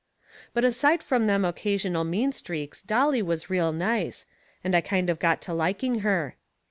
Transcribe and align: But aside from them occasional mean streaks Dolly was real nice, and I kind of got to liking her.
But 0.55 0.65
aside 0.65 1.03
from 1.03 1.27
them 1.27 1.45
occasional 1.45 2.03
mean 2.05 2.31
streaks 2.31 2.81
Dolly 2.81 3.21
was 3.21 3.51
real 3.51 3.71
nice, 3.71 4.25
and 4.63 4.75
I 4.75 4.81
kind 4.81 5.11
of 5.11 5.19
got 5.19 5.43
to 5.43 5.53
liking 5.53 5.99
her. 5.99 6.35